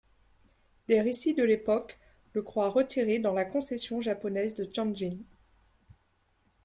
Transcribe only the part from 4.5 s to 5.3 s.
de Tianjin.